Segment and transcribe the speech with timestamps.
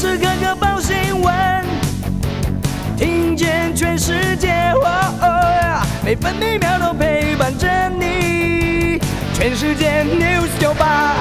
[0.00, 1.62] 时刻刻报新闻，
[2.96, 4.72] 听见全世界，
[6.02, 8.98] 每分每秒都陪伴着你。
[9.34, 11.14] 全世界 news 九八。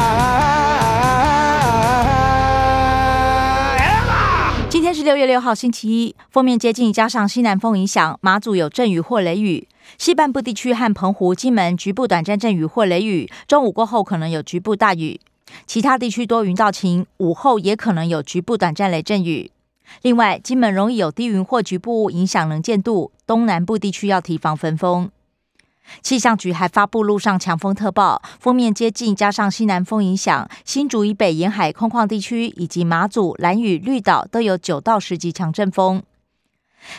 [4.70, 6.16] 今天是六月六号，星期一。
[6.30, 9.68] 锋面接近，加上西南风影响，马祖有阵雨或雷雨。
[9.98, 15.20] 西半部地区和澎湖、金门局部短暂阵雨或雷雨，中午过后可能有局部大雨。
[15.66, 19.52] 其他地区多云到晴，午后也可能有局部短暂雷阵雨。
[20.02, 25.09] 另外，金门容易有低云或局部雾影响能见度，东南部地区要提防分风。
[26.03, 36.03] 气象局还发布路上强风特报，锋面接近，加上西南风影响，新竹以北沿海空旷地区以及马祖、兰屿、绿岛都有九到十级强阵风。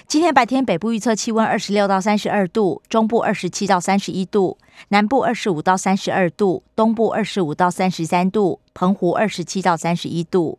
[0.07, 4.59] 今天白天北部预测气温二十六到三十二度，中部二十七到三十一度，
[4.89, 10.59] 南部二十五到三十二度，东部二十五到三十三度，澎湖二十七到三十一度。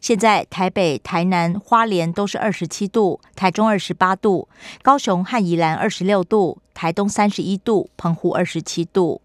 [0.00, 4.48] 现在台北、台南、花莲都是二十七度，台中二十八度，
[4.82, 9.22] 高雄和宜兰二十六度，台东三十一度，澎湖二十七度。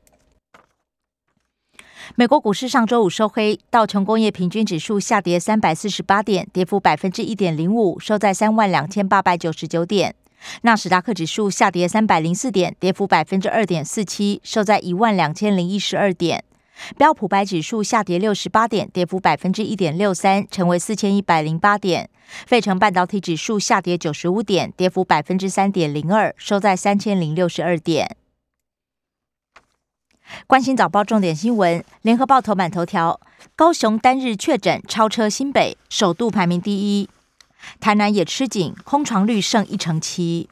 [2.15, 10.15] 美国股市上周五收黑，道琼工业平均指数下跌三百四十八点，跌幅百分之一点零五，收在三万两千八百九十九点。
[10.63, 16.43] 纳斯达克指数下跌三百零四点，跌幅百分之二点四七，收在一万两千零一十二点。
[16.97, 22.09] 标普白指数下跌六十八点，跌幅百分之一点六三，成为四千一百零八点。
[22.47, 28.17] 费城半导体指数下跌九十五点，跌幅百分之三点零二，收在三千零六十二点。
[30.47, 33.19] 关心早报重点新闻，联合报头版头条：
[33.55, 37.09] 高雄单日确诊超车新北，首度排名第一。
[37.79, 40.49] 台南也吃紧，空床率剩一成七。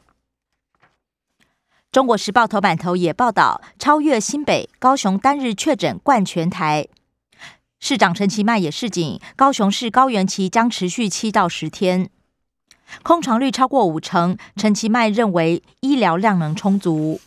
[1.90, 6.86] 中国时报头版头也报道，超越新北，高雄单日确诊冠全台。
[7.80, 12.10] 市长陈其迈也示警，高雄市高原期将持续七到十天，
[13.02, 14.36] 空床率超过五成。
[14.54, 17.20] 陈其迈认为医疗量能充足。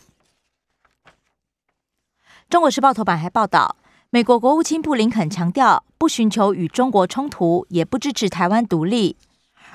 [2.54, 3.74] 中国时报头版还报道，
[4.10, 9.16] 美国国务卿布林肯强调，不寻求与中国冲突，也不支持台湾独立。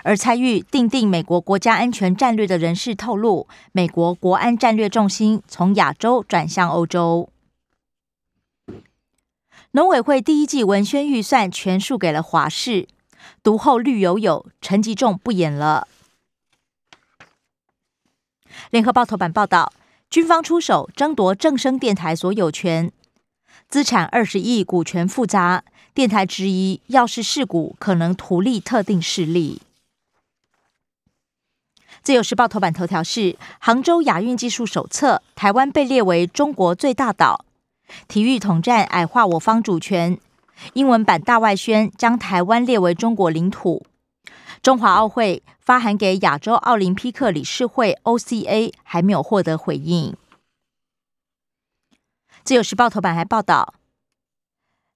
[0.03, 7.27] 而参与定定美国国家安全战略的人士透露，美国国安战略重心从亚洲转向欧洲。
[9.71, 12.87] 农委会第一季文宣预算全数给了华视，
[13.43, 15.85] 读后绿油油，陈吉仲不演了。
[18.69, 19.73] 联合报头版报道，
[20.09, 22.91] 军方出手争夺正声电台所有权，
[23.67, 29.61] 资产二十亿，股权复杂，电台质疑，要是事故可能图利特定势力。
[32.01, 37.45] 自由时报头版头条是杭州亚运技术手册，台湾被列为中国最大岛。
[38.07, 40.17] 体育统战矮化我方主权。
[40.73, 43.85] 英文版大外宣将台湾列为中国领土。
[44.61, 50.15] 中华奥会发函给亚洲奥林匹克理事会 （OCA），还没有获得回应。
[52.43, 53.75] 自由时报头版还报道，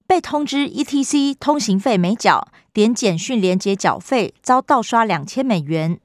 [0.06, 6.00] 被通知 ETC 通行费没缴，点简讯连接缴费，遭盗刷两千美元。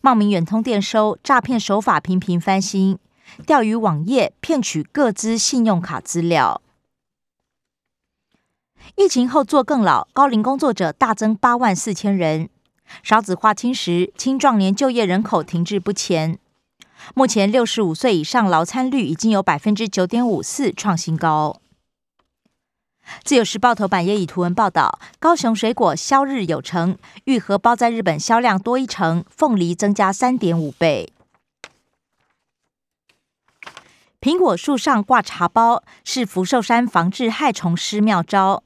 [0.00, 2.98] 冒名远通电收诈骗手法频频翻新，
[3.46, 6.62] 钓鱼网页骗取各资信用卡资料。
[8.96, 12.48] 疫情后做更老，高龄工作者大增八万四千人，
[13.02, 16.38] 少子化侵蚀青壮年就业人口停滞不前。
[17.14, 21.56] 目前六十五岁以上劳参率已经有百分之九点五四，创新高。
[23.24, 31.12] 自由时报头版也以图文报道：高雄水果销日有成，玉荷包在日本销量多一成，凤梨增加三点五倍。
[34.20, 38.62] 苹果树上挂茶包是福寿山防治害虫师妙招，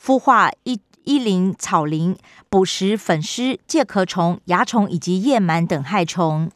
[0.00, 2.16] 孵化一一鳞草林，
[2.48, 6.50] 捕食粉虱、介壳虫、蚜虫以及叶螨等害虫。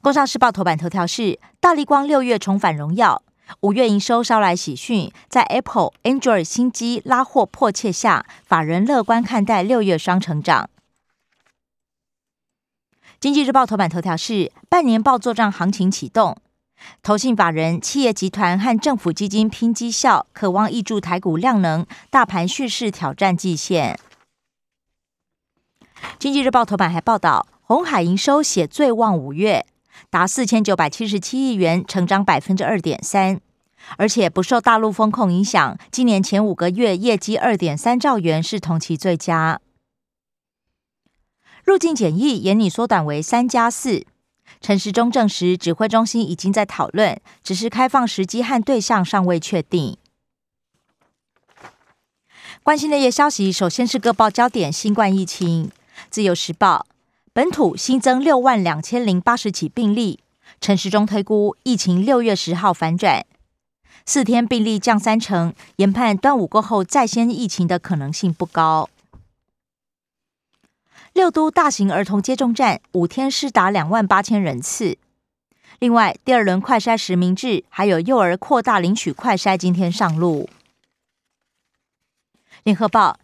[0.00, 3.22] 工商时报头版头条是大力光六月重返荣耀。
[3.60, 10.68] 五月营收捎来喜讯，在 Apple、Android 新机拉货迫切下，法人乐观看待六月双成长。
[13.18, 16.36] 经济日报头版头条是半年报做账行情启动，
[17.02, 23.98] 投信法人、企业集团和政府基金拼绩效，渴望挹注台股量能，大盘蓄势挑战季线。
[26.18, 29.66] 经济日报头版还报道，红海营收写最旺五月。
[30.10, 33.40] 达四千九百七十七亿元，成长百分之二点三，
[33.96, 39.60] 而且不受大陆风控影响，今年前五个月业绩二点三兆元是同期最佳。
[41.64, 44.06] 入境检疫严拟缩短为三加四，
[44.60, 49.96] 陈时中证实指挥中心已经在讨论，只是开放时机和对象尚未确定。
[52.62, 55.70] 关心的夜消息，首先是各报焦点：新冠疫情。
[56.10, 56.86] 自由时报
[57.32, 60.20] 本土新增六万两千零八十起病例，
[60.60, 63.24] 陈时中推估疫情六月十号反转，
[64.04, 68.88] 四天病例降三成，研判端午过后再掀疫情的可能性不高。
[71.18, 74.98] 六都大型儿童接种站五天施打两万八千人次。
[75.80, 80.48] 另外，第二轮快筛实名制，还有幼儿扩大领取快筛，今天上路。
[82.62, 83.18] 联合报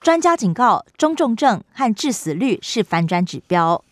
[0.00, 3.84] 专家警告，中重症和致死率是反转指标。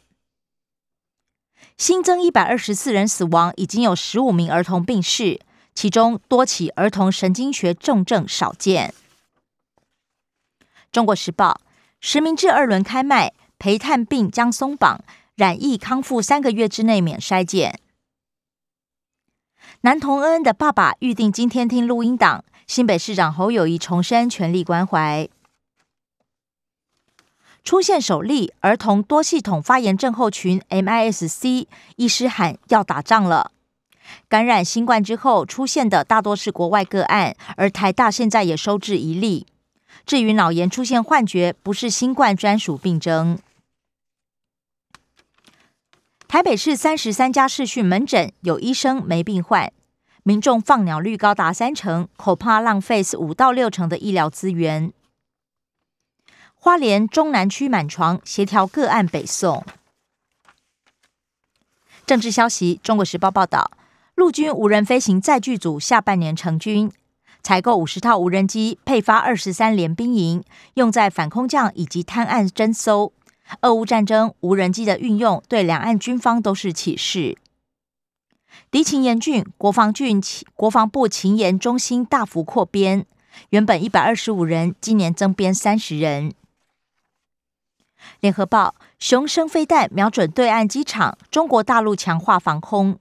[1.76, 5.40] 新增一百二十四人死亡，已经有十五名儿童病逝，
[5.74, 8.94] 其中多起儿童神经学重症少见。
[10.90, 11.60] 中国时报
[12.00, 15.04] 实名制二轮开卖，陪探病将松绑。
[15.36, 17.80] 染疫康复三个月之内免筛检。
[19.82, 22.44] 男童恩恩的爸爸预定今天听录音档。
[22.66, 25.28] 新北市长侯友谊重申全力关怀。
[27.64, 31.66] 出现首例儿童多系统发炎症候群 （MIS-C），
[31.96, 33.52] 医师喊要打仗了。
[34.28, 39.46] 感染新冠之后出现的大多是国外个案，而台大现在也收治一例。
[40.10, 43.38] 至于脑炎出现幻觉，不是新冠专属病症。
[46.26, 49.72] 台北市三十三家视讯门诊有医生没病患，
[50.24, 54.92] 民众放鸟率高达三成，恐怕浪费五到六成的医疗资源。
[56.56, 59.64] 花莲中南区满床协调个案北送。
[62.04, 63.70] 政治消息：中国时报报道，
[64.16, 66.90] 陆军无人飞行载具组下半年成军，
[67.42, 70.42] 采购五十套无人机，配发二十三联兵营，
[70.74, 73.12] 用在反空降以及探案侦搜。
[73.62, 77.36] 俄乌战争，无人机的运用对两岸军方都是启示。
[78.70, 80.22] 敌情严峻，国防军
[80.54, 83.06] 国防部情研中心大幅扩编，
[83.50, 86.32] 原本一百二十五人，今年增编三十人。
[88.20, 92.98] 联合报：雄升飞弹瞄准对岸机场，中国大陆强化防空。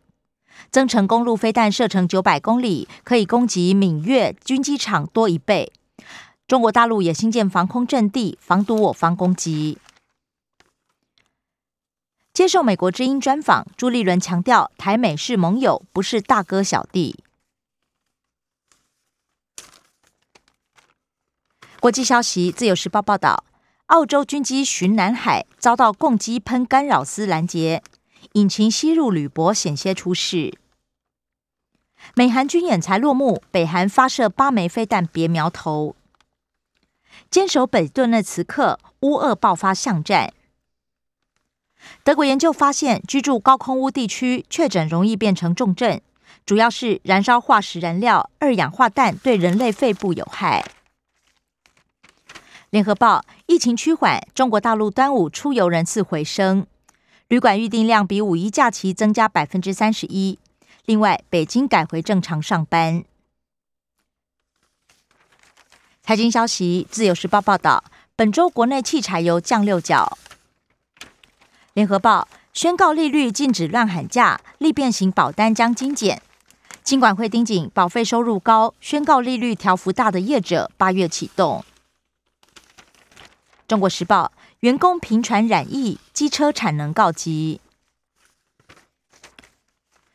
[0.72, 5.72] 增程公路飞弹射程九百公里，可以攻击闽粤军机场多一倍。
[6.48, 9.78] 中国大陆也新建防空阵地，防堵我方攻击。
[12.34, 17.24] 接受美国之音专访，朱立伦强调台美是盟友，不是大哥小弟。
[21.82, 23.44] 国际消息，《自由时报》报道，
[23.88, 27.84] 澳洲军机巡南海遭到共机喷干扰丝拦截，
[28.34, 30.58] 引擎吸入铝箔，险些出事。
[32.16, 35.96] 美韩军演才落幕，北韩发射八枚飞弹，别苗头。
[37.30, 40.34] 坚守北顿的此刻，乌俄爆发巷战。
[42.04, 46.00] 德国研究发现，居住高空屋地区确诊容易变成重症，
[46.46, 50.66] 主要是燃烧化石燃料二氧化氮对人类肺部有害。
[52.70, 56.68] 联合报：疫情趋缓，中国大陆端午出游人次回升，
[57.30, 60.40] 旅馆预订量比五一假期增加百分之三十一。
[60.86, 63.04] 另外，北京改回正常上班。
[66.02, 67.84] 财经消息：自由时报报道，
[68.16, 70.18] 本周国内汽柴油降六角。
[71.74, 76.24] 联合报宣告利率禁止乱喊价，利变型保单将精简。
[76.82, 81.64] 金管会盯紧保费收入高、宣告利率调幅大的业者，八月启动。
[83.68, 87.62] 中国时报员工频传染疫，机车产能告急。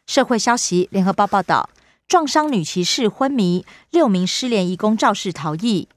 [0.07, 1.71] 社会消息，联合报报道
[2.07, 5.89] 撞伤女骑士昏迷，六名失联义工肇事逃逸，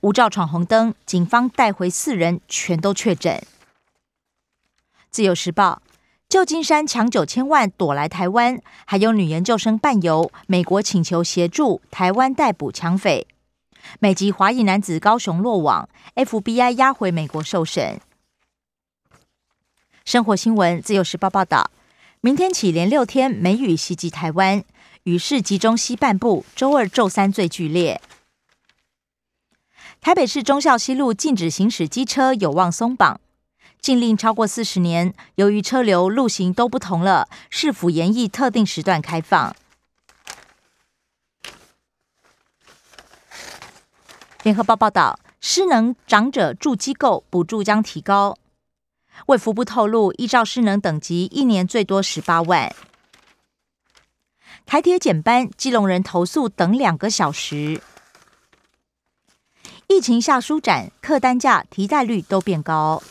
[0.00, 3.44] 无照闯红灯，警方带回四人，全都确诊。
[5.10, 5.82] 自由时报：
[6.26, 13.26] 旧金山抢九千万躲来台湾，还有女研究生伴游，美国请求协助台湾逮捕抢匪。
[13.98, 18.00] 美籍华裔男子高雄落网，FBI 押回美国受审。
[20.04, 21.70] 生活新闻：自由时报报道，
[22.20, 24.64] 明天起连六天梅雨袭击台湾，
[25.04, 28.00] 雨势集中西半部，周二、周三最剧烈。
[30.00, 33.20] 台北市忠孝西路禁止行驶机车，有望松绑。
[33.80, 39.54] 禁令超过四十年，由于车流路型都不同了，市府严议特定时段开放？
[44.42, 48.38] 联合报报道，失能长者住机构补助将提高。
[49.26, 52.74] 卫福部透露，依照失能等级，一年最多十八万。
[54.64, 57.82] 台铁减班，基隆人投诉等两个小时。
[59.88, 63.02] 疫情下舒展，客单价、提贷率都变高。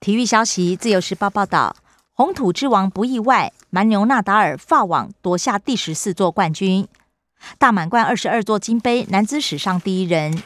[0.00, 1.76] 体育消息，《自由时报》报道，
[2.12, 6.88] 红土之王不意外，蛮牛纳达尔法网夺下第十四座冠军。
[7.58, 10.42] 大满贯二十二座金杯，男子史上第一人。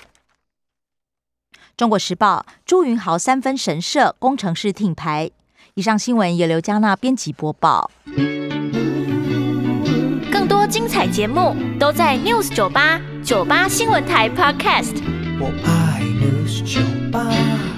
[1.76, 5.30] 中国时报朱云豪三分神射，工程师挺牌。
[5.74, 7.90] 以上新闻由刘嘉娜编辑播报。
[10.30, 15.02] 更多精彩节目都在 News 九八九八新闻台 Podcast。
[15.40, 17.73] 我爱 News 酒吧。